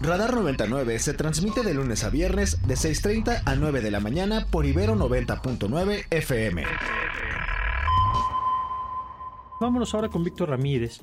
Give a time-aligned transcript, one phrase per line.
[0.00, 4.46] Radar 99 se transmite de lunes a viernes de 6.30 a 9 de la mañana
[4.48, 6.62] por Ibero 90.9 FM.
[9.60, 11.00] Vámonos ahora con Víctor Ramírez,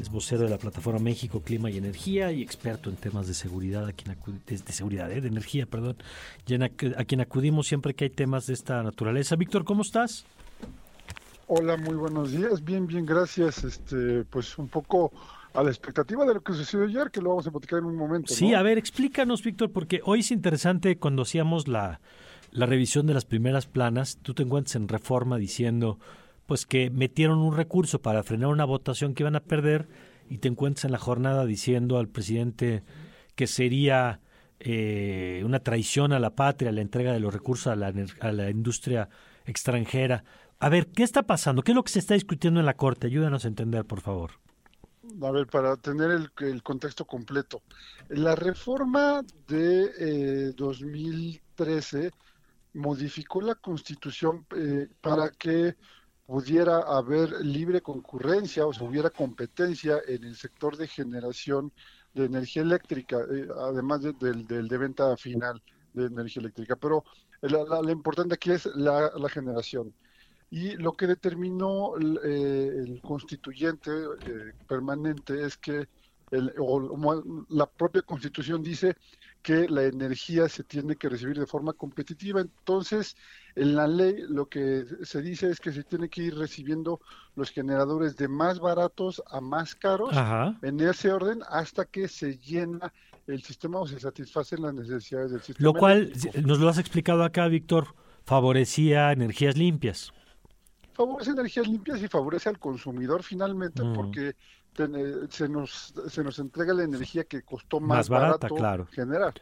[0.00, 3.86] es vocero de la plataforma México Clima y Energía y experto en temas de seguridad,
[3.86, 4.16] a quien
[4.46, 5.96] de, seguridad, eh, de energía, perdón,
[6.60, 9.36] a, quien acudimos siempre que hay temas de esta naturaleza.
[9.36, 10.24] Víctor, ¿cómo estás?
[11.46, 12.64] Hola, muy buenos días.
[12.64, 13.62] Bien, bien, gracias.
[13.62, 15.12] Este, pues un poco
[15.54, 17.96] a la expectativa de lo que sucedió ayer, que lo vamos a platicar en un
[17.96, 18.34] momento.
[18.34, 22.00] Sí, a ver, explícanos, Víctor, porque hoy es interesante cuando hacíamos la,
[22.50, 25.98] la revisión de las primeras planas, tú te encuentras en reforma diciendo
[26.46, 29.88] pues que metieron un recurso para frenar una votación que iban a perder
[30.28, 32.82] y te encuentras en la jornada diciendo al presidente
[33.34, 34.20] que sería
[34.60, 38.50] eh, una traición a la patria la entrega de los recursos a la, a la
[38.50, 39.08] industria
[39.46, 40.24] extranjera.
[40.58, 41.62] A ver, ¿qué está pasando?
[41.62, 43.06] ¿Qué es lo que se está discutiendo en la Corte?
[43.06, 44.43] Ayúdanos a entender, por favor.
[45.22, 47.62] A ver, para tener el, contexto completo.
[48.08, 52.10] La reforma de 2013 eh,
[52.74, 55.76] modificó la Constitución eh, para que
[56.26, 61.72] pudiera haber libre concurrencia o se hubiera competencia en el sector de generación
[62.14, 66.76] de energía eléctrica, eh, además del, de venta final de energía eléctrica.
[66.76, 67.04] Pero
[67.42, 69.94] lo importante aquí es la, generación.
[70.54, 75.88] Y lo que determinó el, eh, constituyente eh, permanente es que
[76.30, 78.94] la propia constitución dice
[79.42, 82.40] que la energía se tiene que recibir de forma competitiva.
[82.40, 83.16] Entonces,
[83.56, 87.00] en la ley lo que se dice es que se tiene que ir recibiendo
[87.34, 90.16] los generadores de más baratos a más caros
[90.62, 92.92] en ese orden hasta que se llena
[93.26, 95.64] el sistema o se satisfacen las necesidades del sistema.
[95.64, 96.12] Lo cual,
[96.44, 97.88] nos lo has explicado acá, Víctor,
[98.24, 100.12] favorecía energías limpias.
[100.94, 103.94] Favorece energías limpias y favorece al consumidor finalmente mm.
[103.94, 104.36] porque
[105.30, 108.86] se nos, se nos entrega la energía que costó más, barata, claro.
[108.86, 109.34] generar.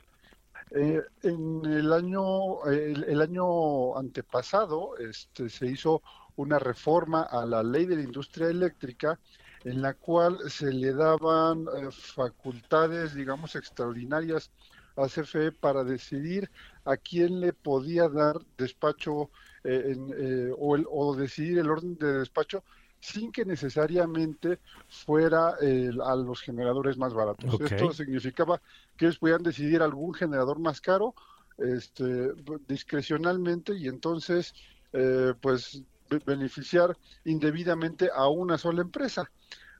[0.71, 6.03] Eh, en el año, el, año antepasado este, se hizo
[6.37, 9.19] una reforma a la ley de la industria eléctrica
[9.65, 14.51] en la cual se le daban eh, facultades, digamos, extraordinarias
[14.97, 16.51] a CFE para decidir
[16.85, 19.31] a quién le podía dar despacho
[19.65, 22.63] eh, o, o decidir el orden de despacho
[23.01, 27.61] sin que necesariamente fuera a los generadores más baratos.
[27.61, 28.63] Esto significaba
[28.97, 31.15] que ellos podían decidir algún generador más caro
[31.59, 32.33] este,
[32.69, 34.55] discrecionalmente y entonces
[34.93, 35.83] eh, pues
[36.27, 39.31] beneficiar indebidamente a una sola empresa.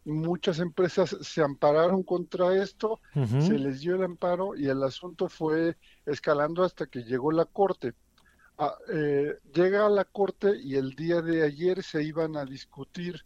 [0.05, 5.77] Muchas empresas se ampararon contra esto, se les dio el amparo y el asunto fue
[6.07, 7.95] escalando hasta que llegó la corte.
[8.59, 13.21] Ah, eh, llega a la corte y el día de ayer se iban a discutir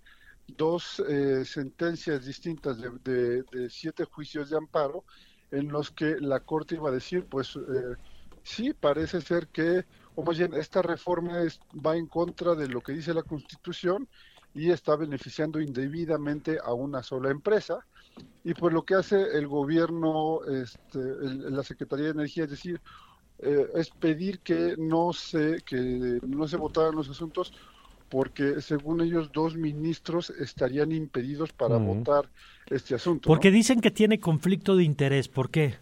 [0.47, 5.05] dos eh, sentencias distintas de, siete juicios de amparo
[5.51, 7.97] en los que la corte iba a decir, pues eh,
[8.43, 9.85] sí, parece ser que,
[10.15, 11.43] o más bien, esta reforma
[11.85, 14.09] va en contra de lo que dice la Constitución
[14.55, 17.85] y está beneficiando indebidamente a una sola empresa.
[18.45, 20.99] Y pues lo que hace el gobierno, este,
[21.51, 22.81] la Secretaría de Energía, es decir,
[23.39, 27.53] eh, es pedir que no se que no se votaran los asuntos
[28.09, 32.29] porque según ellos dos ministros estarían impedidos para votar
[32.67, 33.29] este asunto.
[33.29, 35.75] Porque dicen que tiene conflicto de interés, ¿por qué?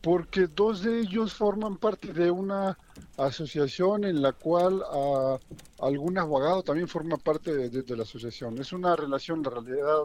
[0.00, 2.78] Porque dos de ellos forman parte de una
[3.16, 5.38] asociación en la cual uh,
[5.84, 8.58] algún abogado también forma parte de, la asociación.
[8.58, 10.04] Es una relación de realidad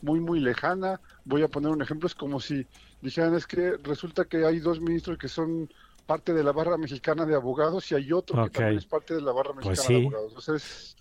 [0.00, 0.98] muy, muy lejana.
[1.26, 2.66] Voy a poner un ejemplo, es como si
[3.02, 5.68] dijeran, es que resulta que hay dos ministros que son
[6.06, 9.22] parte de la barra mexicana de abogados y hay otro que también es parte de
[9.22, 10.32] la barra pues mexicana de abogados.
[10.32, 10.96] Entonces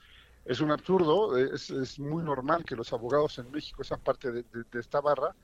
[0.46, 4.46] es, un absurdo, es, es, muy normal que los abogados en México sean parte de,
[4.74, 5.36] esta barra,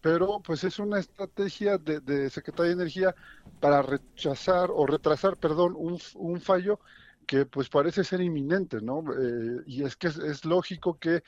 [0.00, 3.14] pero pues es una estrategia de, de, Secretaría de Energía
[3.60, 6.78] para rechazar o retrasar, perdón, un, un fallo
[7.24, 9.02] que pues parece ser inminente, ¿no?
[9.18, 11.22] Eh, y es que es, lógico que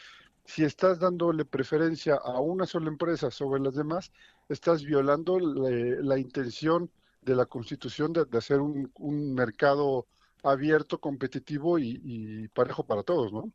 [0.44, 4.12] si estás dándole preferencia a una sola empresa sobre las demás,
[4.48, 6.90] estás violando la intención
[7.26, 10.06] de la Constitución de, hacer un, mercado
[10.42, 13.52] abierto, competitivo y, parejo para todos, ¿no?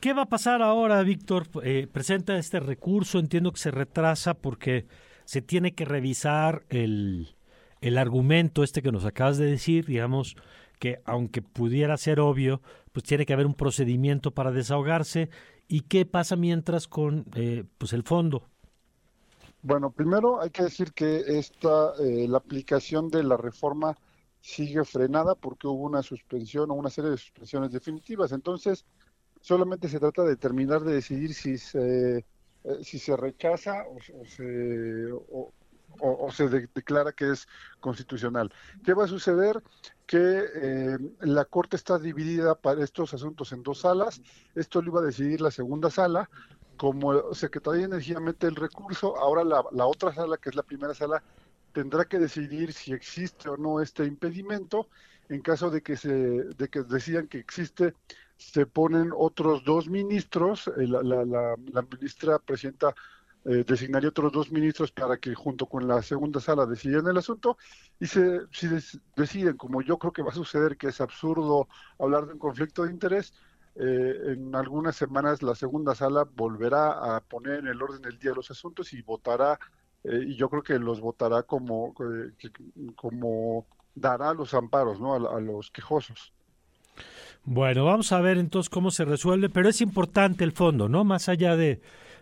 [0.00, 1.48] ¿Qué va a pasar ahora, Víctor?
[1.62, 4.86] Eh, presenta este recurso, entiendo que se retrasa porque
[5.24, 7.36] se tiene que revisar el,
[7.80, 10.36] el argumento este que nos acabas de decir, digamos
[10.78, 12.62] que aunque pudiera ser obvio,
[12.92, 15.28] pues tiene que haber un procedimiento para desahogarse.
[15.66, 18.48] ¿Y qué pasa mientras con eh, pues el fondo?
[19.64, 23.96] Bueno, primero hay que decir que esta, eh, la aplicación de la reforma
[24.42, 28.32] sigue frenada porque hubo una suspensión o una serie de suspensiones definitivas.
[28.32, 28.84] Entonces,
[29.40, 32.18] solamente se trata de terminar de decidir si se
[32.64, 35.12] eh, si se rechaza o, se,
[36.00, 37.46] o, se declara que es
[37.80, 38.52] constitucional.
[38.84, 39.62] ¿Qué va a suceder?
[40.06, 44.20] Que eh, la Corte está dividida para estos asuntos en dos salas.
[44.54, 46.28] Esto lo iba a decidir la segunda sala.
[46.76, 50.94] Como Secretaría de Energía mete el recurso, ahora la, otra sala, que es la primera
[50.94, 51.22] sala,
[51.72, 54.88] tendrá que decidir si existe o no este impedimento.
[55.28, 57.94] En caso de que se de que decidan que existe,
[58.36, 60.68] se ponen otros dos ministros.
[60.68, 61.56] Eh, la,
[61.90, 62.94] ministra presidenta
[63.46, 67.58] eh, designaría otros dos ministros para que junto con la segunda sala decidan el asunto
[68.00, 68.68] y se, si
[69.16, 71.68] deciden, como yo creo que va a suceder, que es absurdo
[71.98, 73.34] hablar de un conflicto de interés,
[73.76, 78.32] eh, en algunas semanas la segunda sala volverá a poner en el orden del día
[78.32, 79.58] los asuntos y votará
[80.04, 82.50] eh, y yo creo que los votará como, eh,
[82.94, 85.14] como dará los amparos ¿no?
[85.14, 86.32] a, los quejosos.
[87.44, 91.04] Bueno, vamos a ver entonces cómo se resuelve, pero es importante el fondo, ¿no?
[91.04, 91.80] Más allá de,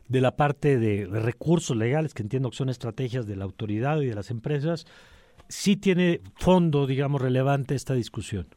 [0.08, 4.06] de la parte de, recursos legales, que entiendo que son estrategias de la autoridad y
[4.06, 4.86] de las empresas,
[5.48, 8.48] sí tiene fondo, digamos, relevante esta discusión.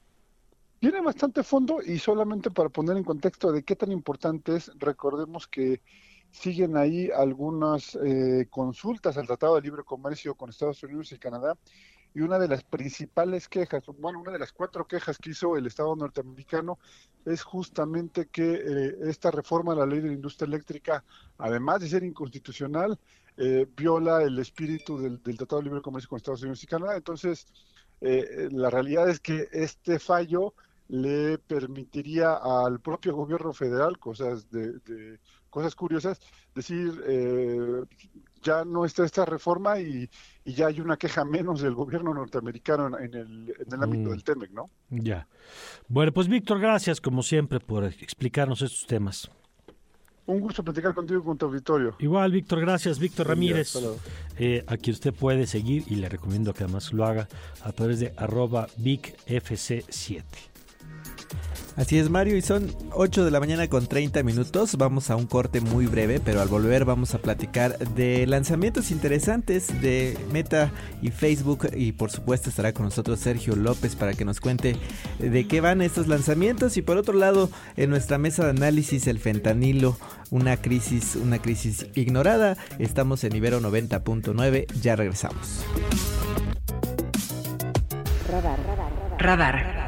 [0.85, 5.47] Tiene bastante fondo y solamente para poner en contexto de qué tan importante es, recordemos
[5.47, 5.81] que
[6.29, 11.57] siguen ahí algunas eh, consultas al Tratado de Libre Comercio con Estados Unidos y Canadá
[12.13, 15.65] y una de las principales quejas, bueno, una de las cuatro quejas que hizo el
[15.65, 16.77] Estado norteamericano
[17.25, 21.03] es justamente que eh, esta reforma a la ley de la industria eléctrica,
[21.39, 22.99] además de ser inconstitucional,
[23.37, 26.95] eh, viola el espíritu del, Tratado de Libre Comercio con Estados Unidos y Canadá.
[26.95, 27.47] Entonces,
[28.01, 30.53] la realidad es que este fallo
[30.87, 34.79] le permitiría al propio gobierno federal cosas de
[35.55, 36.19] cosas curiosas,
[36.53, 37.85] decir, eh,
[38.43, 40.09] ya no está esta reforma y,
[40.43, 44.11] ya hay una queja menos del gobierno norteamericano en el, en el ámbito mm.
[44.11, 44.65] del TEMEC, ¿no?
[44.89, 45.29] Ya.
[45.87, 49.31] Bueno, pues Víctor, gracias como siempre por explicarnos estos temas.
[50.25, 51.95] Un gusto platicar contigo y con tu auditorio.
[51.99, 52.99] Igual, Víctor, gracias.
[52.99, 53.77] Víctor Ramírez,
[54.37, 57.29] eh, aquí usted puede seguir y le recomiendo que además lo haga
[57.63, 60.23] a través de arroba VicFC7.
[61.77, 64.77] Así es Mario y son 8 de la mañana con 30 minutos.
[64.77, 69.81] Vamos a un corte muy breve, pero al volver vamos a platicar de lanzamientos interesantes
[69.81, 70.71] de Meta
[71.01, 74.77] y Facebook y por supuesto estará con nosotros Sergio López para que nos cuente
[75.19, 79.19] de qué van estos lanzamientos y por otro lado en nuestra mesa de análisis el
[79.19, 79.97] fentanilo,
[80.31, 82.55] una crisis, una crisis ignorada.
[82.79, 85.65] Estamos en Ibero 90.9, ya regresamos.
[88.29, 89.84] Radar, radar, radar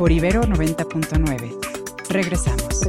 [0.00, 2.08] por Ibero 90.9.
[2.08, 2.88] Regresamos.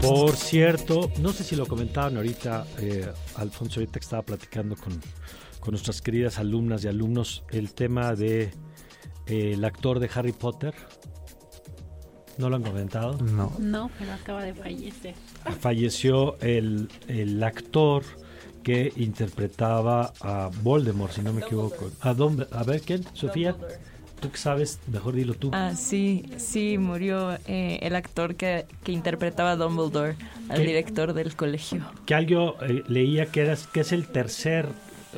[0.00, 4.98] Por cierto, no sé si lo comentaban ahorita, eh, Alfonso, ahorita que estaba platicando con,
[5.70, 8.44] nuestras queridas alumnas y alumnos, el tema de
[9.26, 10.72] eh, el actor de Harry Potter.
[12.38, 13.18] ¿No lo han comentado?
[13.18, 13.52] No.
[13.58, 15.14] No, pero acaba de fallecer.
[15.60, 18.04] Falleció el, el actor
[18.66, 21.88] que interpretaba a Voldemort, si no me equivoco.
[22.00, 23.04] A, a ver, ¿quién?
[23.12, 23.54] Sofía.
[24.18, 24.80] ¿Tú qué sabes?
[24.90, 25.52] Mejor dilo tú.
[25.52, 30.16] Ah, sí, sí, murió eh, el actor que, que, interpretaba a Dumbledore,
[30.48, 31.84] al director del colegio.
[32.06, 34.66] Que algo eh, leía que, era, que es el tercer,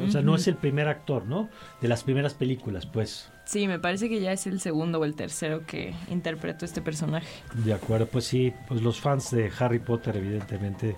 [0.06, 1.48] o sea, no es el primer actor, ¿no?
[1.80, 3.30] De las primeras películas, pues.
[3.46, 7.28] Sí, me parece que ya es el segundo o el tercero que interpretó este personaje.
[7.54, 10.96] De acuerdo, pues sí, pues los fans de Harry Potter evidentemente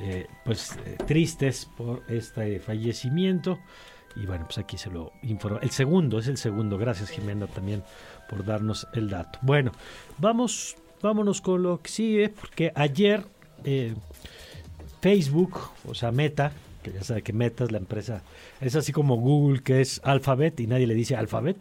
[0.00, 3.58] eh, pues eh, tristes por este fallecimiento.
[4.14, 5.58] Y bueno, pues aquí se lo informa.
[5.60, 6.78] El segundo, es el segundo.
[6.78, 7.82] Gracias Jimena también
[8.28, 9.38] por darnos el dato.
[9.42, 9.72] Bueno,
[10.18, 13.24] vamos, vámonos con lo que sigue, porque ayer
[13.64, 13.94] eh,
[15.00, 18.22] Facebook, o sea, Meta, que ya sabe que Meta es la empresa,
[18.60, 21.56] es así como Google, que es Alphabet, y nadie le dice Alphabet.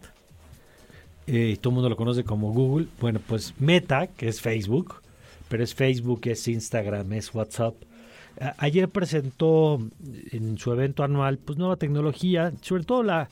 [1.28, 2.88] y todo el mundo lo conoce como Google.
[3.00, 5.02] Bueno, pues Meta, que es Facebook,
[5.50, 7.76] pero es Facebook, es Instagram, es WhatsApp,
[8.58, 9.80] Ayer presentó
[10.32, 13.30] en su evento anual pues nueva tecnología, sobre todo la,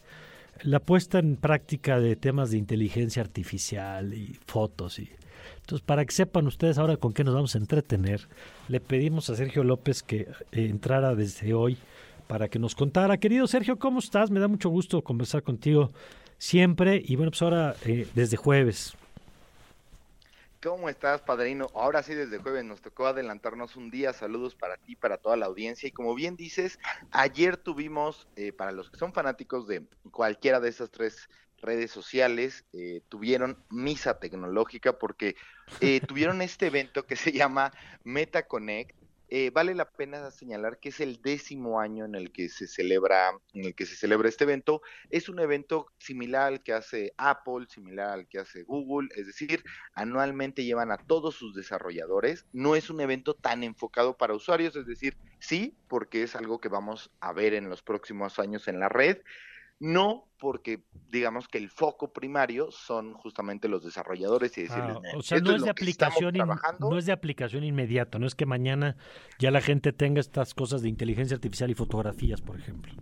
[0.61, 5.09] la puesta en práctica de temas de inteligencia artificial y fotos y
[5.61, 8.27] entonces para que sepan ustedes ahora con qué nos vamos a entretener,
[8.67, 11.77] le pedimos a Sergio López que eh, entrara desde hoy
[12.27, 13.17] para que nos contara.
[13.17, 14.31] Querido Sergio, ¿cómo estás?
[14.31, 15.91] Me da mucho gusto conversar contigo
[16.37, 18.95] siempre y bueno, pues ahora eh, desde jueves.
[20.63, 21.67] ¿Cómo estás, padrino?
[21.73, 24.13] Ahora sí, desde jueves nos tocó adelantarnos un día.
[24.13, 25.89] Saludos para ti, para toda la audiencia.
[25.89, 26.79] Y como bien dices,
[27.11, 31.27] ayer tuvimos, eh, para los que son fanáticos de cualquiera de estas tres
[31.57, 35.35] redes sociales, eh, tuvieron misa tecnológica porque
[35.81, 37.73] eh, tuvieron este evento que se llama
[38.05, 38.95] MetaConnect,
[39.35, 43.31] eh, vale la pena señalar que es el décimo año en el que se celebra,
[43.55, 44.83] en el que se celebra este evento.
[45.09, 49.63] Es un evento similar al que hace Apple, similar al que hace Google, es decir,
[49.95, 52.45] anualmente llevan a todos sus desarrolladores.
[52.53, 56.69] No es un evento tan enfocado para usuarios, es decir, sí, porque es algo que
[56.69, 59.17] vamos a ver en los próximos años en la red
[59.79, 65.21] no porque digamos que el foco primario son justamente los desarrolladores y decirles, ah, o
[65.21, 66.33] sea, no es, de aplicación
[66.79, 68.97] no es de aplicación inmediata, no es que mañana
[69.39, 72.93] ya la gente tenga estas cosas de inteligencia artificial y fotografías, por ejemplo.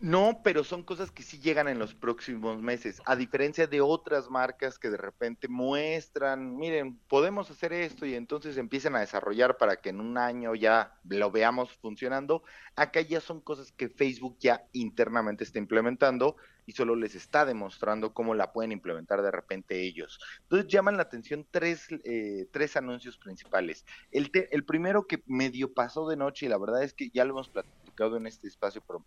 [0.00, 4.30] No, pero son cosas que sí llegan en los próximos meses, a diferencia de otras
[4.30, 9.76] marcas que de repente muestran, miren, podemos hacer esto y entonces empiezan a desarrollar para
[9.76, 12.44] que en un año ya lo veamos funcionando.
[12.76, 16.36] Acá ya son cosas que Facebook ya internamente está implementando
[16.68, 20.20] y solo les está demostrando cómo la pueden implementar de repente ellos.
[20.42, 23.86] Entonces llaman la atención tres, eh, tres anuncios principales.
[24.10, 27.30] El, el primero que medio pasó de noche y la verdad es que ya lo
[27.30, 29.02] hemos platicado en este espacio, pero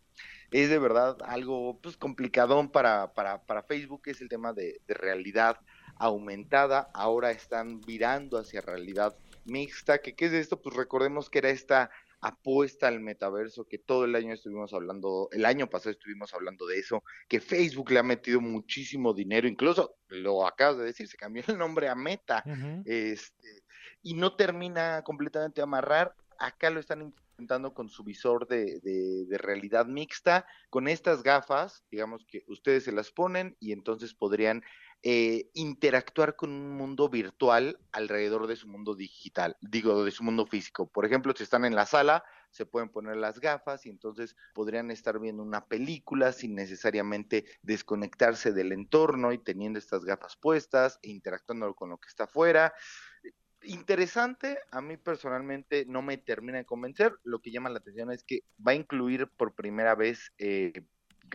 [0.50, 5.60] es de verdad algo pues complicadón para, para, para Facebook, es el tema de, realidad
[5.98, 9.16] aumentada, ahora están virando hacia realidad
[9.46, 11.92] mixta, que qué es esto, pues recordemos que era esta
[12.22, 16.80] apuesta al metaverso, que todo el año estuvimos hablando, el año pasado estuvimos hablando de
[16.80, 21.44] eso, que Facebook le ha metido muchísimo dinero, incluso lo acabas de decir, se cambió
[21.48, 22.44] el nombre a Meta,
[22.86, 23.64] este,
[24.04, 27.14] y no termina completamente de amarrar, acá lo están
[27.74, 33.56] con su visor de, realidad mixta, con estas gafas, digamos que ustedes se las ponen
[33.60, 34.64] y entonces podrían
[35.04, 40.46] eh, interactuar con un mundo virtual alrededor de su mundo digital, digo, de su mundo
[40.46, 40.88] físico.
[40.88, 44.92] Por ejemplo, si están en la sala, se pueden poner las gafas y entonces podrían
[44.92, 51.10] estar viendo una película sin necesariamente desconectarse del entorno y teniendo estas gafas puestas e
[51.10, 52.74] interactuando con lo que está afuera
[53.64, 57.14] interesante, a mí personalmente no me termina de convencer.
[57.24, 60.84] Lo que llama la atención es que va a incluir por primera vez eh,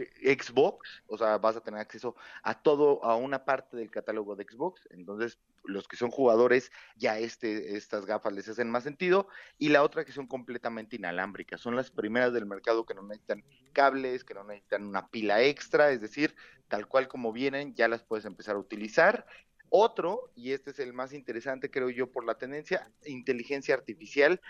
[0.05, 4.45] Xbox, o sea, vas a tener acceso a todo, a una parte del catálogo de
[4.45, 4.87] Xbox.
[4.91, 9.29] Entonces, los que son jugadores, ya este, estas gafas les hacen más sentido.
[9.59, 11.61] Y la otra que son completamente inalámbricas.
[11.61, 15.91] Son las primeras del mercado que no necesitan cables, que no necesitan una pila extra,
[15.91, 16.35] es decir,
[16.69, 19.27] tal cual como vienen, ya las puedes empezar a utilizar
[19.69, 24.41] otro, y este es el más interesante, creo yo, por la tendencia, inteligencia artificial.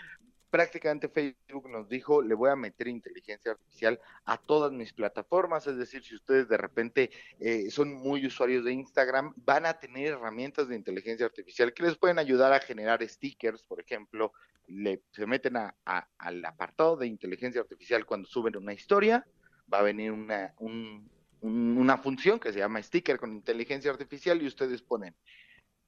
[0.49, 5.77] Prácticamente Facebook nos dijo, le voy a meter inteligencia artificial a todas mis plataformas, es
[5.77, 10.69] decir, si ustedes de repente eh, son muy usuarios de Instagram, van a tener herramientas
[10.69, 14.31] de inteligencia artificial que les pueden ayudar a generar stickers, por ejemplo,
[14.67, 15.75] le, se meten a,
[16.17, 19.25] al apartado de inteligencia artificial cuando suben una historia,
[19.71, 21.09] va a venir una, un,
[21.41, 25.15] una función que se llama sticker con inteligencia artificial y ustedes ponen,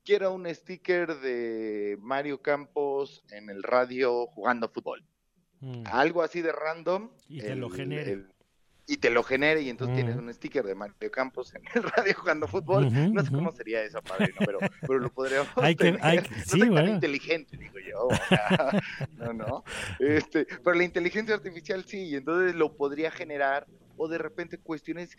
[0.03, 5.03] quiero un sticker de Mario Campos en el radio jugando fútbol.
[5.61, 5.83] Mm.
[5.85, 7.09] Algo así de random.
[7.27, 8.25] Y te lo genere.
[8.87, 10.19] y te lo genere y entonces tienes mm.
[10.19, 12.91] un sticker de Mario Campos en el radio jugando fútbol.
[13.13, 16.93] no sé cómo sería eso, padre, pero, pero lo podríamos hay que, hay sí, bueno.
[16.93, 18.07] inteligente, digo yo.
[19.17, 19.63] no, no.
[19.99, 25.15] Este, pero la inteligencia artificial sí, y entonces lo podría generar o de repente cuestiones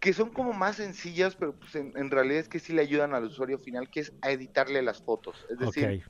[0.00, 3.24] que son como más sencillas, pero pues en, realidad es que sí le ayudan al
[3.24, 5.44] usuario final, que es a editarle las fotos.
[5.50, 6.04] Es decir,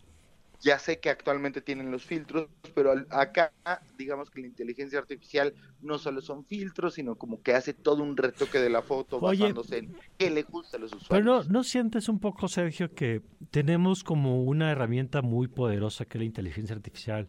[0.61, 3.52] ya sé que actualmente tienen los filtros, pero acá
[3.97, 8.16] digamos que la inteligencia artificial no solo son filtros, sino como que hace todo un
[8.16, 11.09] retoque de la foto basándose en qué le gusta a los usuarios.
[11.09, 16.18] Pero no, ¿no sientes un poco, Sergio, que tenemos como una herramienta muy poderosa que
[16.18, 17.28] es la inteligencia artificial?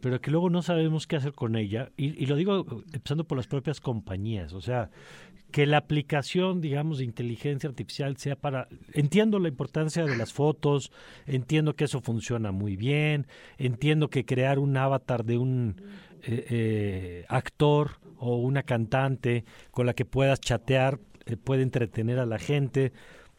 [0.00, 1.90] pero que luego no sabemos qué hacer con ella.
[1.96, 4.52] Y, lo digo empezando por las propias compañías.
[4.52, 4.90] O sea,
[5.50, 8.68] que la aplicación, digamos, de inteligencia artificial sea para...
[8.92, 10.92] Entiendo la importancia de las fotos,
[11.26, 13.26] entiendo que eso funciona muy bien,
[13.56, 15.82] entiendo que crear un avatar de un
[16.22, 22.26] eh, eh, actor o una cantante con la que puedas chatear eh, puede entretener a
[22.26, 22.92] la gente,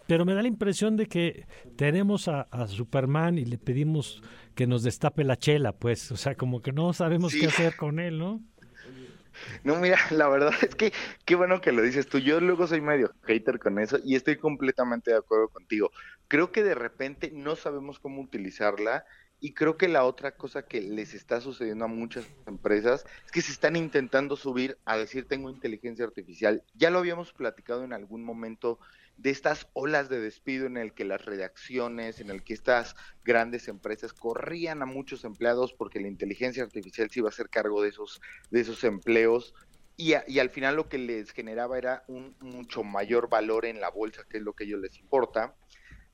[0.07, 4.23] pero me da la impresión de que tenemos a, Superman y le pedimos
[4.55, 7.99] que nos destape la chela, pues, o sea, como que no sabemos qué hacer con
[7.99, 8.41] él, ¿no?
[9.63, 10.93] No, mira, la verdad es que
[11.25, 12.19] qué bueno que lo dices tú.
[12.19, 15.91] Yo luego soy medio hater con eso y estoy completamente de acuerdo contigo.
[16.27, 19.05] Creo que de repente no sabemos cómo utilizarla
[19.41, 23.41] y creo que la otra cosa que les está sucediendo a muchas empresas es que
[23.41, 26.63] se están intentando subir a decir tengo inteligencia artificial.
[26.75, 28.79] Ya lo habíamos platicado en algún momento
[29.17, 33.67] de estas olas de despido en el que las redacciones, en el que estas grandes
[33.67, 37.89] empresas corrían a muchos empleados porque la inteligencia artificial se iba a hacer cargo de
[37.89, 39.53] esos, de esos empleos
[39.96, 43.89] y, y al final lo que les generaba era un mucho mayor valor en la
[43.89, 45.55] bolsa, que es lo que a ellos les importa.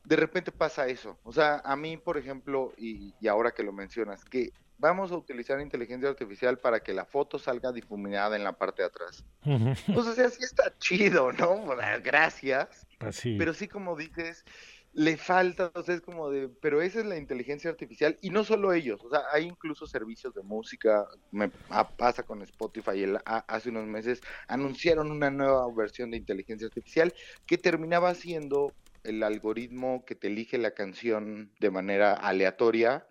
[0.06, 1.18] De repente pasa eso.
[1.24, 5.18] O sea, a mí, por ejemplo, y, y ahora que lo mencionas, que vamos a
[5.18, 9.24] utilizar inteligencia artificial para que la foto salga difuminada en la parte de atrás.
[9.44, 11.66] Entonces, así está chido, ¿no?
[12.04, 12.88] Gracias.
[13.00, 13.36] Así.
[13.38, 14.44] Pero sí, como dices,
[14.96, 18.46] le falta, o sea, es como de, pero esa es la inteligencia artificial y no
[18.46, 21.50] solo ellos, o sea, hay incluso servicios de música, me
[21.98, 27.14] pasa con Spotify, el, hace unos meses anunciaron una nueva versión de inteligencia artificial
[27.46, 28.72] que terminaba siendo
[29.06, 33.08] el algoritmo que te elige la canción de manera aleatoria,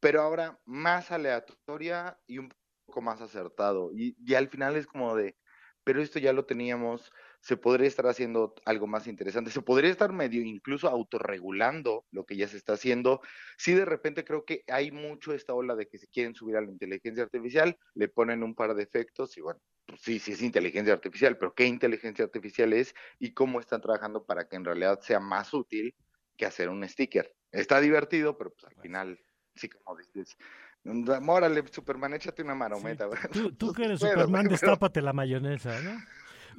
[0.00, 2.52] pero ahora más aleatoria y un
[2.86, 5.36] poco más acertado y, al final es como de,
[5.84, 10.12] pero esto ya lo teníamos se podría estar haciendo algo más interesante, se podría estar
[10.12, 13.20] medio incluso autorregulando lo que ya se está haciendo.
[13.56, 16.60] Si de repente creo que hay mucho esta ola de que se quieren subir a
[16.60, 20.42] la inteligencia artificial, le ponen un par de efectos y bueno, pues sí, sí es
[20.42, 25.00] inteligencia artificial, pero ¿qué inteligencia artificial es y cómo están trabajando para que en realidad
[25.00, 25.94] sea más útil
[26.36, 27.34] que hacer un sticker?
[27.50, 29.18] Está divertido, pero pues al pues final,
[29.54, 30.36] sí, como dices,
[30.84, 33.08] Órale, Superman, échate una marometa.
[33.58, 35.98] Tú, que eres Superman, destápate la mayonesa, ¿no?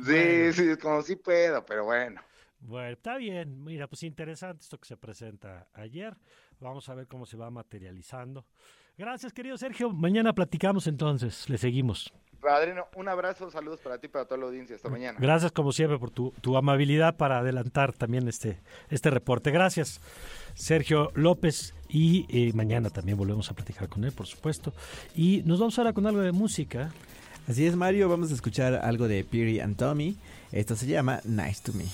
[0.05, 2.21] Sí, sí, como sí puedo, pero bueno.
[2.61, 3.63] Bueno, está bien.
[3.63, 6.15] Mira, pues interesante esto que se presenta ayer.
[6.59, 8.45] Vamos a ver cómo se va materializando.
[8.97, 9.91] Gracias, querido Sergio.
[9.91, 11.49] Mañana platicamos entonces.
[11.49, 12.11] Le seguimos.
[12.41, 14.75] Padrino, un abrazo, saludos para ti y para toda la audiencia.
[14.75, 15.17] Hasta mañana.
[15.19, 19.51] Gracias, como siempre, por tu, tu amabilidad para adelantar también este, este reporte.
[19.51, 19.99] Gracias,
[20.55, 21.75] Sergio López.
[21.89, 24.73] Y eh, mañana también volvemos a platicar con él, por supuesto.
[25.15, 26.91] Y nos vamos ahora con algo de música.
[27.47, 30.17] Así es, Mario, vamos a escuchar algo de Piri and Tommy.
[30.51, 31.85] Esto se llama Nice to Me.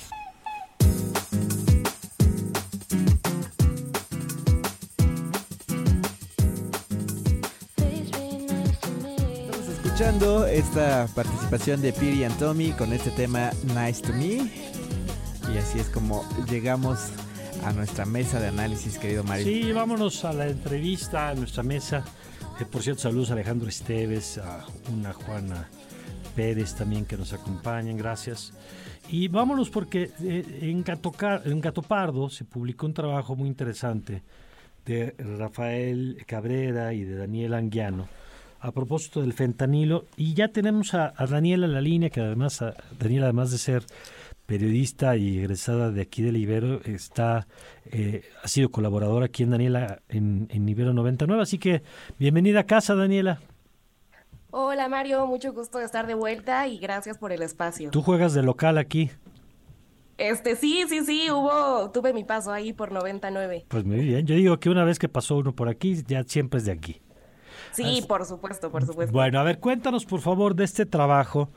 [9.96, 14.52] Escuchando esta participación de Piri and Tommy con este tema Nice to Me.
[15.54, 17.12] Y así es como llegamos
[17.64, 19.46] a nuestra mesa de análisis, querido Mario.
[19.46, 22.04] Sí, vámonos a la entrevista, a nuestra mesa
[22.70, 25.70] por cierto, saludos a Alejandro Esteves, a una Juana
[26.36, 28.52] Pérez también que nos acompañan, gracias.
[29.08, 31.14] Y vámonos porque eh, en, Gato,
[31.46, 34.24] en Gato Pardo se publicó un trabajo muy interesante
[34.86, 38.10] de Rafael Cabrera y de Daniel Anguiano
[38.60, 42.62] a propósito del fentanilo y ya tenemos a, a Daniela en la línea que además
[42.62, 43.86] a, Daniela además de ser
[44.46, 47.48] periodista y egresada de aquí del Ibero, está,
[47.86, 51.42] eh, ha sido colaboradora aquí en Daniela en, en Ibero 99.
[51.42, 51.82] Así que
[52.20, 53.40] bienvenida a casa, Daniela.
[54.52, 57.90] Hola Mario, mucho gusto de estar de vuelta y gracias por el espacio.
[57.92, 59.10] ¿Tú juegas de local aquí?
[60.18, 63.66] Este, sí, sí, sí, hubo, tuve mi paso ahí por 99.
[63.68, 66.60] Pues muy bien, yo digo que una vez que pasó uno por aquí, ya siempre
[66.60, 67.02] es de aquí.
[67.76, 69.14] Sí, por supuesto, por supuesto.
[69.14, 71.50] Bueno, a ver, cuéntanos por favor de este trabajo.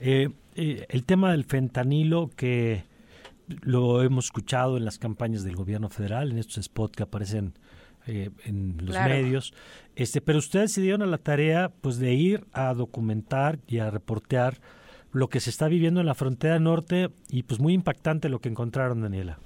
[0.00, 2.84] Eh, eh, el tema del fentanilo que
[3.62, 7.54] lo hemos escuchado en las campañas del gobierno federal, en estos spots que aparecen
[8.06, 9.52] eh, en los medios,
[9.96, 13.90] este, pero ustedes se dieron a la tarea pues de ir a documentar y a
[13.90, 14.60] reportear
[15.12, 18.48] lo que se está viviendo en la frontera norte y pues muy impactante lo que
[18.48, 19.38] encontraron, Daniela.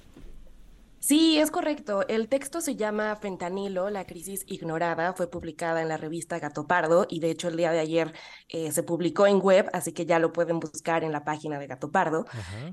[1.07, 2.09] Sí, es correcto.
[2.09, 5.13] El texto se llama Fentanilo, la crisis ignorada.
[5.13, 8.15] Fue publicada en la revista Gato Pardo y de hecho el día de ayer
[8.49, 11.67] eh, se publicó en web, así que ya lo pueden buscar en la página de
[11.67, 12.25] Gato Pardo.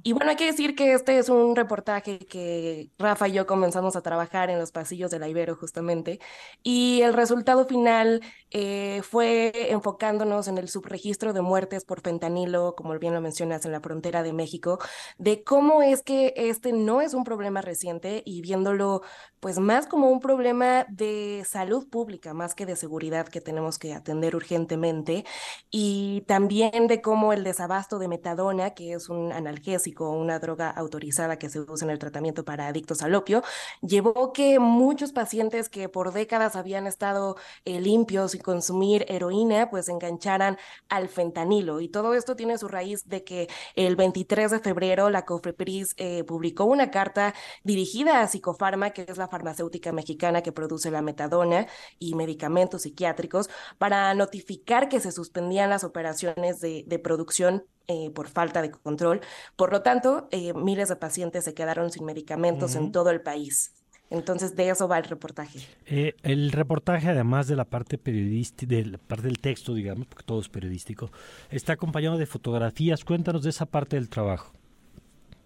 [0.03, 3.97] Y bueno, hay que decir que este es un reportaje que Rafa y yo comenzamos
[3.97, 6.21] a trabajar en los pasillos de la Ibero justamente
[6.63, 12.97] y el resultado final eh, fue enfocándonos en el subregistro de muertes por fentanilo, como
[12.97, 14.79] bien lo mencionas, en la frontera de México,
[15.17, 19.01] de cómo es que este no es un problema reciente y viéndolo
[19.41, 23.93] pues más como un problema de salud pública, más que de seguridad que tenemos que
[23.93, 25.25] atender urgentemente,
[25.71, 31.39] y también de cómo el desabasto de metadona, que es un analgésico, una droga autorizada
[31.39, 33.41] que se usa en el tratamiento para adictos al opio,
[33.81, 39.89] llevó que muchos pacientes que por décadas habían estado eh, limpios y consumir heroína, pues
[39.89, 40.57] engancharan
[40.87, 41.81] al fentanilo.
[41.81, 46.23] Y todo esto tiene su raíz de que el 23 de febrero la COFEPRIS eh,
[46.25, 51.67] publicó una carta dirigida a Psicofarma, que es la farmacéutica mexicana que produce la metadona
[51.99, 58.61] y medicamentos psiquiátricos, para notificar que se suspendían las operaciones de, producción eh, por falta
[58.61, 59.21] de control.
[59.55, 63.73] Por lo tanto, eh, miles de pacientes se quedaron sin medicamentos en todo el país.
[64.11, 65.59] Entonces, de eso va el reportaje.
[65.85, 70.23] Eh, el reportaje, además de la parte periodística, de la parte del texto, digamos, porque
[70.25, 71.09] todo es periodístico,
[71.49, 73.05] está acompañado de fotografías.
[73.05, 74.51] Cuéntanos de esa parte del trabajo.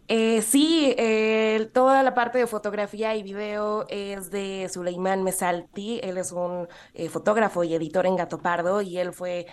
[0.08, 6.00] Eh, sí, eh, toda la parte de fotografía y video es de Suleiman Mesalti.
[6.04, 9.48] Él es un eh, fotógrafo y editor en Gato Pardo y él fue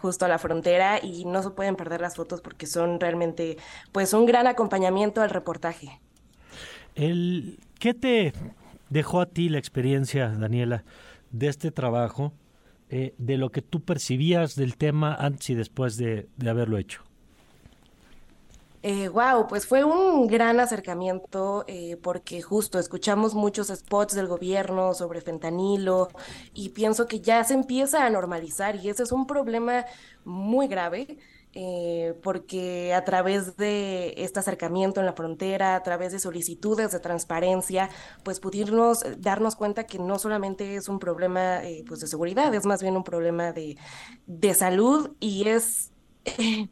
[0.00, 3.56] justo a la frontera y no se pueden perder las fotos porque son realmente
[3.92, 6.00] pues un gran acompañamiento al reportaje.
[6.94, 8.32] ¿Qué te
[8.88, 10.84] dejó a ti la experiencia, Daniela,
[11.30, 12.32] de este trabajo
[12.88, 17.02] eh, de lo que tú percibías del tema antes y después de, haberlo hecho?
[19.12, 24.94] Wow, eh, pues fue un gran acercamiento eh, porque justo escuchamos muchos spots del gobierno
[24.94, 26.08] sobre fentanilo
[26.54, 29.84] y pienso que ya se empieza a normalizar y ese es un problema
[30.24, 31.18] muy grave.
[31.58, 37.00] Eh, porque a través de este acercamiento en la frontera, a través de solicitudes de
[37.00, 37.88] transparencia,
[38.24, 42.66] pues pudimos darnos cuenta que no solamente es un problema eh, pues de seguridad, es
[42.66, 43.78] más bien un problema de,
[44.26, 45.92] de salud y es...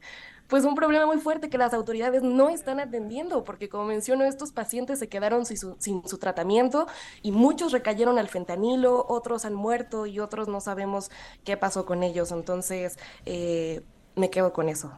[0.49, 4.53] pues un problema muy fuerte que las autoridades no están atendiendo, porque como menciono, estos
[4.53, 6.87] pacientes se quedaron sin su, tratamiento
[7.23, 11.11] y muchos recayeron al fentanilo, otros han muerto y otros no sabemos
[11.45, 12.31] qué pasó con ellos.
[12.33, 13.83] Entonces, eh,
[14.17, 14.93] me quedo con eso.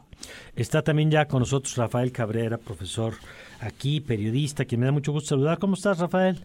[0.55, 3.15] Está también ya con nosotros Rafael Cabrera, profesor
[3.61, 5.59] aquí, periodista, quien me da mucho gusto saludar.
[5.59, 6.45] ¿Cómo estás, Rafael?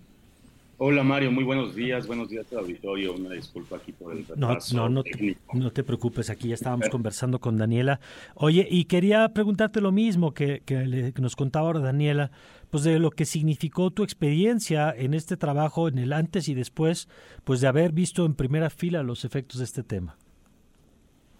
[0.83, 4.75] Hola Mario, muy buenos días, buenos días al auditorio, una disculpa aquí por el retraso
[4.75, 5.03] no, no,
[5.53, 7.99] no, te preocupes, aquí ya estábamos conversando con Daniela.
[8.33, 12.31] Oye, y quería preguntarte lo mismo que, que, nos contaba ahora Daniela,
[12.71, 17.07] pues de lo que significó tu experiencia en este trabajo, en el antes y después,
[17.43, 20.17] pues de haber visto en primera fila los efectos de este tema.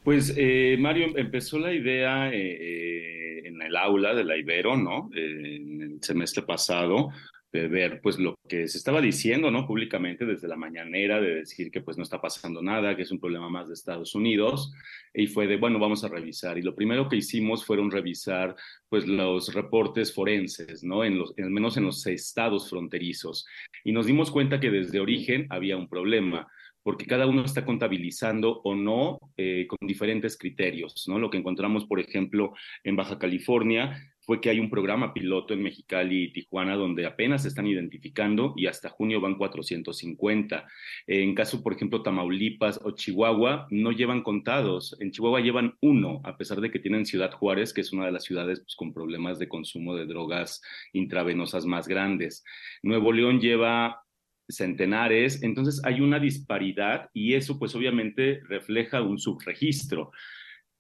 [0.04, 5.10] Pues eh, Mario, empezó la idea eh, eh, en el aula de la Ibero, ¿no?
[5.16, 7.10] en el semestre pasado,
[7.52, 9.68] de ver pues lo que se estaba diciendo, ¿no?
[9.68, 13.20] Públicamente desde la mañanera, de decir que pues no está pasando nada, que es un
[13.20, 14.74] problema más de Estados Unidos,
[15.14, 16.58] y fue de, bueno, vamos a revisar.
[16.58, 18.56] Y lo primero que hicimos fueron revisar
[18.88, 21.04] pues los reportes forenses, ¿no?
[21.04, 23.46] En los, al menos en los estados fronterizos.
[23.84, 26.48] Y nos dimos cuenta que desde origen había un problema
[26.84, 31.06] porque cada uno está contabilizando o no eh, con diferentes criterios.
[31.08, 31.20] ¿no?
[31.20, 35.62] Lo que encontramos, por ejemplo, en Baja California fue que hay un programa piloto en
[35.62, 40.66] Mexicali y Tijuana donde apenas se están identificando y hasta junio van 450.
[41.06, 44.96] En caso, por ejemplo, Tamaulipas o Chihuahua, no llevan contados.
[45.02, 48.14] En Chihuahua llevan uno, a pesar de que tienen Ciudad Juárez, que es una de
[48.14, 50.62] las ciudades pues, con problemas de consumo de drogas
[50.94, 52.46] intravenosas más grandes.
[52.84, 54.02] Nuevo León lleva
[54.48, 60.14] centenares, entonces hay una disparidad y eso pues obviamente refleja un subregistro.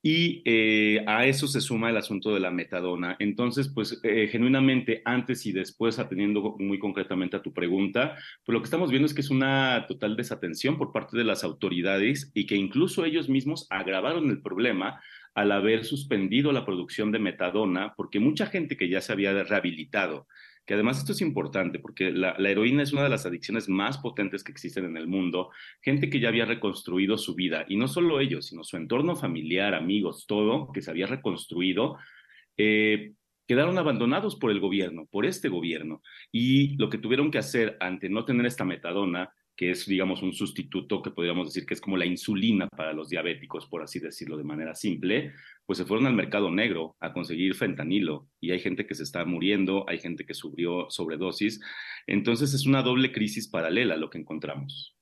[0.04, 3.16] Y eh, a eso se suma el asunto de la metadona.
[3.20, 8.62] Entonces, pues eh, genuinamente antes y después, atendiendo muy concretamente a tu pregunta, pues lo
[8.62, 12.48] que estamos viendo es que es una total desatención por parte de las autoridades y
[12.48, 15.00] que incluso ellos mismos agravaron el problema
[15.36, 20.28] al haber suspendido la producción de metadona, porque mucha gente que ya se había rehabilitado,
[20.72, 24.42] que además esto es importante porque la, heroína es una de las adicciones más potentes
[24.42, 25.50] que existen en el mundo,
[25.82, 29.76] gente que ya había reconstruido su vida, y no solo ellos, sino su entorno familiar,
[29.76, 31.98] amigos, todo, que se había reconstruido,
[32.56, 33.12] eh,
[33.46, 38.08] quedaron abandonados por el gobierno, por este gobierno, y lo que tuvieron que hacer ante
[38.08, 39.30] no tener esta metadona
[39.62, 43.10] que es, digamos, un sustituto que podríamos decir que es como la insulina para los
[43.10, 45.34] diabéticos, por así decirlo de manera simple,
[45.68, 49.24] pues se fueron al mercado negro a conseguir fentanilo y hay gente que se está
[49.24, 51.62] muriendo, hay gente que sufrió sobredosis.
[52.08, 54.96] Entonces es una doble crisis paralela lo que encontramos.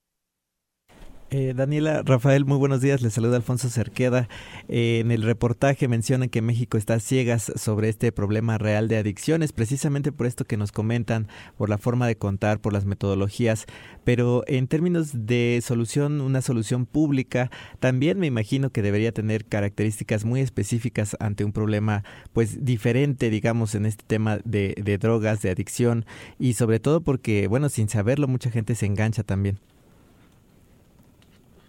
[1.31, 3.03] Eh, Daniela, Rafael, muy buenos días.
[3.03, 4.27] Les saluda Alfonso Cerqueda.
[4.67, 9.53] Eh, en el reportaje mencionan que México está ciegas sobre este problema real de adicciones,
[9.53, 13.67] precisamente por esto que nos comentan, por la forma de contar, por las metodologías.
[14.03, 20.25] Pero en términos de solución, una solución pública, también me imagino que debería tener características
[20.25, 25.51] muy específicas ante un problema, pues diferente, digamos, en este tema de, de drogas, de
[25.51, 26.05] adicción
[26.39, 29.59] y sobre todo porque, bueno, sin saberlo, mucha gente se engancha también.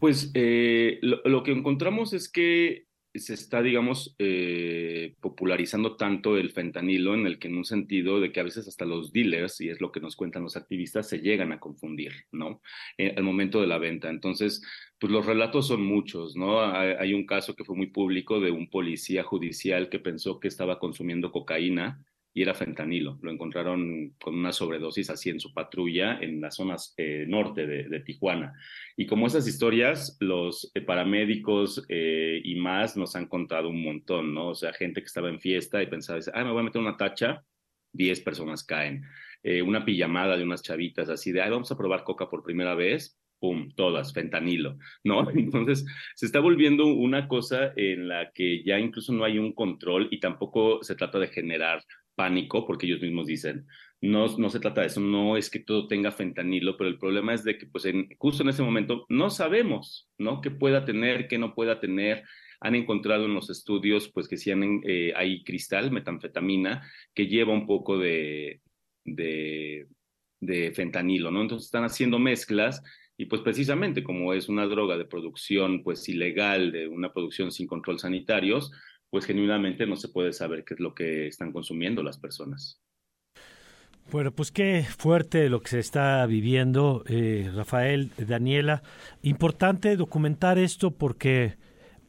[0.01, 7.15] Pues eh, lo, que encontramos es que se está, digamos, eh, popularizando tanto el fentanilo
[7.15, 9.83] en el que en un sentido de que a veces hasta los dealers, y es
[9.83, 12.63] lo que nos cuentan los activistas, se llegan a confundir, ¿no?
[12.97, 14.09] Eh, al momento de la venta.
[14.09, 14.63] Entonces,
[14.99, 16.63] pues los relatos son muchos, ¿no?
[16.63, 20.79] hay, un caso que fue muy público de un policía judicial que pensó que estaba
[20.79, 23.19] consumiendo cocaína y era fentanilo.
[23.23, 28.01] Lo encontraron con una sobredosis así en su patrulla en las zonas eh, norte de,
[28.01, 28.55] Tijuana.
[28.97, 34.33] Y como esas historias, los eh, paramédicos eh, y más nos han contado un montón,
[34.33, 34.49] ¿no?
[34.49, 36.97] O sea, gente que estaba en fiesta y pensaba, ah, me voy a meter una
[36.97, 37.45] tacha,
[37.93, 39.05] 10 personas caen.
[39.65, 43.19] una pijamada de unas chavitas así de, ah, vamos a probar coca por primera vez,
[43.41, 45.29] pum, todas, fentanilo, ¿no?
[45.35, 50.09] Entonces, se está volviendo una cosa en la que ya incluso no hay un control
[50.11, 51.83] y tampoco se trata de generar
[52.21, 53.67] pánico, porque ellos mismos dicen,
[54.03, 57.33] no, no se trata de eso, no es que todo tenga fentanilo, pero el problema
[57.33, 60.43] es de que pues en, justo en ese momento no sabemos, ¿no?
[60.43, 62.25] ¿Qué pueda tener, qué no pueda tener?
[62.61, 66.83] Han encontrado en los estudios pues que si eh, hay cristal, metanfetamina,
[67.15, 68.61] que lleva un poco de,
[69.03, 69.87] de,
[70.41, 71.41] de fentanilo, ¿no?
[71.41, 72.83] Entonces están haciendo mezclas
[73.17, 77.67] Y pues precisamente como es una droga de producción pues ilegal, de una producción sin
[77.67, 78.73] control sanitarios,
[79.11, 82.81] pues genuinamente no se puede saber qué es lo que están consumiendo las personas.
[84.11, 88.83] Bueno, pues qué fuerte lo que se está viviendo, eh, Rafael, Daniela.
[89.23, 91.57] Importante documentar esto porque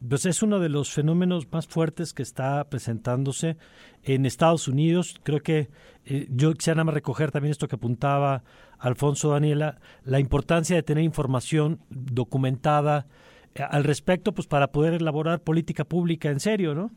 [0.07, 3.57] pues es uno de los fenómenos más fuertes que está presentándose
[4.03, 5.19] en Estados Unidos.
[5.21, 5.69] Creo que
[6.05, 8.43] eh, yo quisiera nada más recoger también esto que apuntaba
[8.79, 13.05] Alfonso Daniela, la importancia de tener información documentada
[13.59, 16.91] al respecto, pues para poder elaborar política pública en serio, ¿no?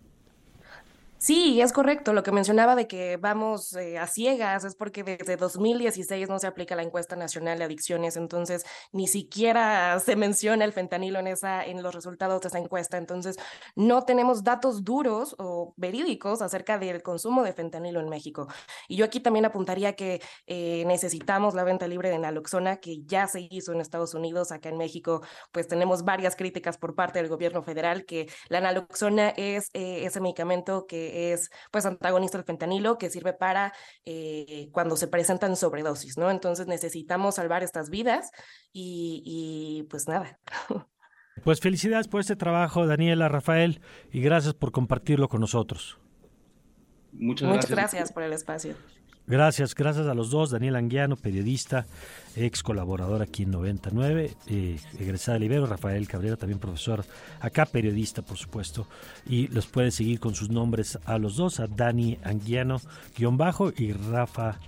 [1.24, 2.12] Sí, es correcto.
[2.12, 6.46] Lo que mencionaba de que vamos eh, a ciegas es porque desde 2016 no se
[6.46, 11.64] aplica la encuesta nacional de adicciones, entonces ni siquiera se menciona el fentanilo en esa
[11.64, 12.98] en los resultados de esa encuesta.
[12.98, 13.38] Entonces
[13.74, 18.46] no tenemos datos duros o verídicos acerca del consumo de fentanilo en México.
[18.86, 23.28] Y yo aquí también apuntaría que eh, necesitamos la venta libre de naloxona que ya
[23.28, 24.52] se hizo en Estados Unidos.
[24.52, 29.30] Acá en México, pues tenemos varias críticas por parte del gobierno federal que la naloxona
[29.30, 33.72] es eh, ese medicamento que es pues antagonista del fentanilo que sirve para
[34.04, 36.30] eh, cuando se presentan sobredosis, ¿no?
[36.30, 38.30] Entonces necesitamos salvar estas vidas
[38.72, 40.38] y, pues nada.
[41.42, 43.80] Pues felicidades por este trabajo, Daniela, Rafael,
[44.12, 45.98] y gracias por compartirlo con nosotros.
[47.12, 47.70] Muchas gracias.
[47.70, 48.76] Muchas gracias por el espacio.
[49.26, 50.50] Gracias, gracias a los dos.
[50.50, 51.86] Daniel Anguiano, periodista,
[52.36, 55.66] ex colaborador aquí en 99, eh, egresada de Libero.
[55.66, 57.06] Rafael Cabrera, también profesor
[57.40, 58.86] acá, periodista, por supuesto.
[59.26, 62.82] Y los puede seguir con sus nombres a los dos, a Dani Anguiano,
[63.16, 64.58] guion bajo, y Rafa,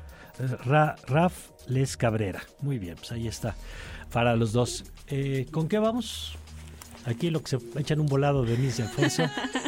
[0.65, 2.43] Raf Les Cabrera.
[2.61, 3.55] Muy bien, pues ahí está,
[4.11, 4.85] para los dos.
[5.09, 6.39] Eh, ¿Con qué vamos?
[7.07, 9.23] Aquí lo que se echan un volado de y Alfonso.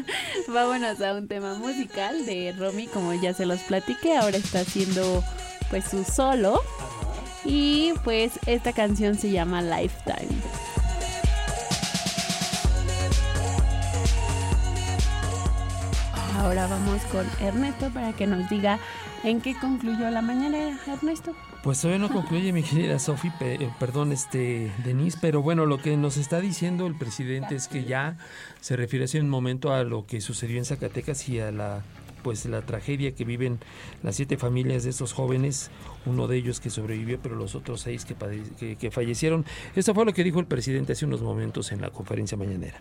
[0.48, 5.22] Vámonos a un tema musical de Romy, como ya se los platiqué, ahora está haciendo
[5.70, 6.60] pues su solo.
[7.44, 10.28] Y pues esta canción se llama Lifetime.
[16.38, 18.78] Ahora vamos con Ernesto para que nos diga
[19.24, 21.32] en qué concluyó la mañana, Ernesto.
[21.64, 25.96] Pues todavía no concluye mi querida Sofi, eh, perdón, este Denise, pero bueno, lo que
[25.96, 28.18] nos está diciendo el presidente es que ya
[28.60, 31.82] se refiere hace un momento a lo que sucedió en Zacatecas y a la
[32.22, 33.58] pues la tragedia que viven
[34.02, 35.70] las siete familias de estos jóvenes,
[36.06, 39.44] uno de ellos que sobrevivió, pero los otros seis que, fallecieron.
[39.74, 42.80] Esto fue lo que dijo el presidente hace unos momentos en la conferencia mañanera.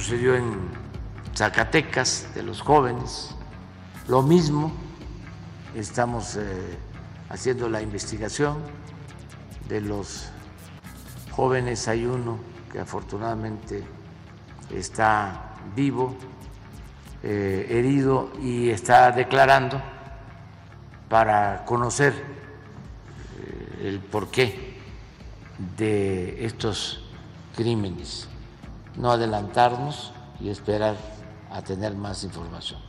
[0.00, 0.54] Sucedió en
[1.36, 3.34] Zacatecas de los jóvenes,
[4.08, 4.72] lo mismo,
[5.76, 6.78] estamos eh,
[7.28, 8.56] haciendo la investigación.
[9.68, 10.30] De los
[11.32, 12.38] jóvenes, hay uno
[12.72, 13.84] que afortunadamente
[14.74, 16.16] está vivo,
[17.22, 19.82] eh, herido y está declarando
[21.10, 22.14] para conocer
[23.38, 24.78] eh, el porqué
[25.76, 27.04] de estos
[27.54, 28.29] crímenes
[28.96, 30.96] no adelantarnos y esperar
[31.50, 32.80] a tener más información.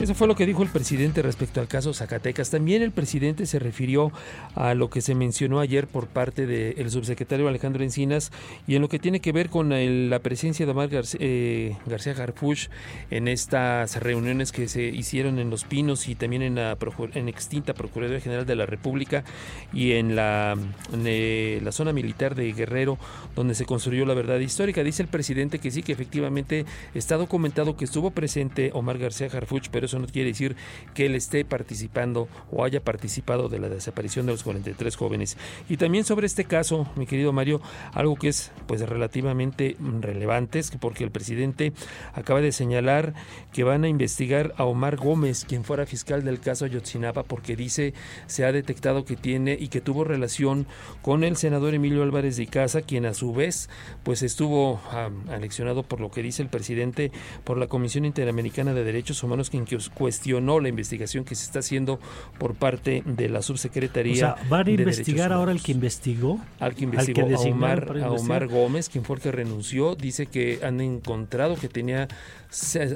[0.00, 2.50] Eso fue lo que dijo el presidente respecto al caso Zacatecas.
[2.50, 4.12] También el presidente se refirió
[4.54, 8.30] a lo que se mencionó ayer por parte del subsecretario Alejandro Encinas
[8.68, 9.70] y en lo que tiene que ver con
[10.08, 12.68] la presencia de Omar García, eh, García Harfuch
[13.10, 16.78] en estas reuniones que se hicieron en Los Pinos y también en la
[17.14, 19.24] en extinta Procuraduría General de la República
[19.72, 20.56] y en la,
[20.92, 22.98] la zona militar de Guerrero
[23.34, 24.84] donde se construyó la verdad histórica.
[24.84, 29.70] Dice el presidente que sí, que efectivamente está documentado que estuvo presente Omar García Harfuch,
[29.72, 30.56] pero eso no quiere decir
[30.94, 35.36] que él esté participando o haya participado de la desaparición de los 43 jóvenes.
[35.68, 37.60] Y también sobre este caso, mi querido Mario,
[37.92, 41.72] algo que es pues relativamente relevante es porque el presidente
[42.12, 43.14] acaba de señalar
[43.52, 47.94] que van a investigar a Omar Gómez, quien fuera fiscal del caso Ayotzinapa, porque dice
[48.26, 50.66] se ha detectado que tiene y que tuvo relación
[51.02, 53.68] con el senador Emilio Álvarez de Casa, quien a su vez
[54.02, 57.10] pues estuvo um, por lo que dice el presidente
[57.44, 59.64] por la Comisión Interamericana de Derechos Humanos, quien
[59.94, 62.00] cuestionó la investigación que se está haciendo
[62.38, 64.12] por parte de la subsecretaría.
[64.12, 66.40] O sea, ¿van a investigar ahora al que investigó?
[66.58, 69.94] Al que investigó a, Omar, a Omar Gómez, quien fue el que renunció.
[69.94, 72.08] Dice que han encontrado que tenía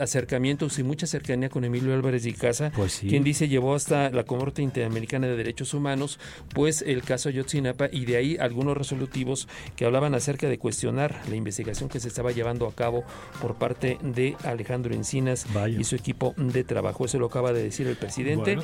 [0.01, 4.25] acercamientos y mucha cercanía con Emilio Álvarez y Casa, pues quien dice llevó hasta la
[4.25, 6.19] Corte Interamericana de Derechos Humanos,
[6.55, 11.37] pues el caso Ayotzinapa y de ahí algunos resolutivos que hablaban acerca de cuestionar la
[11.37, 13.05] investigación que se estaba llevando a cabo
[13.43, 15.47] por parte de Alejandro Encinas
[15.79, 17.05] y su equipo de trabajo.
[17.05, 18.59] Eso lo acaba de decir el presidente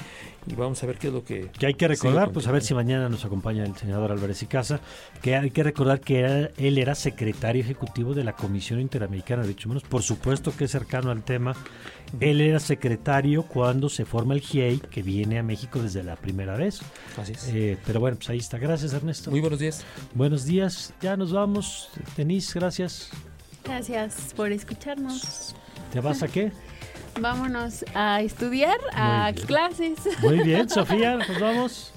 [0.47, 1.51] y vamos a ver qué es lo que...
[1.59, 4.47] Que hay que recordar, pues a ver si mañana nos acompaña el senador Álvarez y
[4.47, 4.81] Casa,
[5.23, 9.67] que hay que recordar que él era secretario ejecutivo de la Comisión Interamericana de Derechos
[9.67, 11.55] Humanos, por supuesto que es cercano al tema.
[12.21, 16.57] Él era secretario cuando se forma el GIEI, que viene a México desde la primera
[16.57, 16.81] vez.
[17.17, 17.49] Así es.
[17.49, 18.59] Eh, pero bueno, pues ahí está.
[18.59, 19.31] Gracias, Ernesto.
[19.31, 19.85] Muy buenos días.
[20.15, 20.95] Buenos días.
[21.03, 21.91] Ya nos vamos.
[22.17, 23.11] Denise, gracias.
[23.65, 25.55] Gracias por escucharnos.
[25.93, 26.51] ¿Te vas a qué?
[27.21, 29.99] Vámonos a estudiar, a clases.
[30.23, 31.93] Muy bien, Sofía, nos vamos.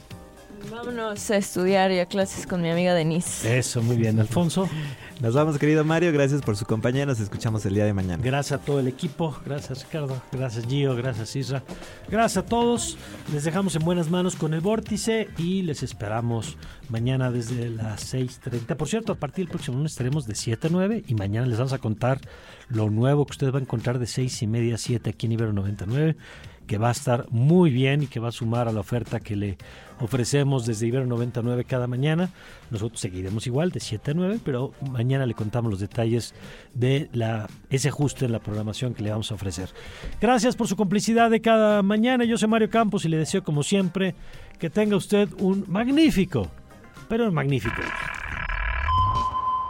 [0.69, 3.57] Vámonos a estudiar y a clases con mi amiga Denise.
[3.57, 4.69] Eso, muy bien, Alfonso.
[5.19, 6.11] Nos vamos, querido Mario.
[6.11, 7.05] Gracias por su compañía.
[7.05, 8.21] Nos escuchamos el día de mañana.
[8.23, 9.37] Gracias a todo el equipo.
[9.45, 10.21] Gracias, Ricardo.
[10.31, 10.95] Gracias, Gio.
[10.95, 11.63] Gracias, Isra.
[12.09, 12.97] Gracias a todos.
[13.33, 16.57] Les dejamos en buenas manos con el vórtice y les esperamos
[16.89, 18.75] mañana desde las 6.30.
[18.75, 21.57] Por cierto, a partir del próximo lunes estaremos de 7 a 9 y mañana les
[21.57, 22.19] vamos a contar
[22.69, 25.33] lo nuevo que ustedes van a encontrar de 6 y media a 7 aquí en
[25.33, 26.15] Ibero 99
[26.67, 29.35] que va a estar muy bien y que va a sumar a la oferta que
[29.35, 29.57] le
[29.99, 32.29] ofrecemos desde Ibero 99 cada mañana.
[32.69, 36.33] Nosotros seguiremos igual de 7 a 9, pero mañana le contamos los detalles
[36.73, 39.69] de la, ese ajuste en la programación que le vamos a ofrecer.
[40.19, 42.23] Gracias por su complicidad de cada mañana.
[42.23, 44.15] Yo soy Mario Campos y le deseo como siempre
[44.59, 46.49] que tenga usted un magnífico,
[47.07, 47.81] pero magnífico.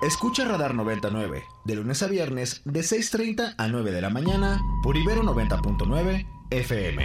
[0.02, 4.98] Escucha Radar 99 de lunes a viernes de 6.30 a 9 de la mañana por
[4.98, 7.00] Ibero 90.9 FM.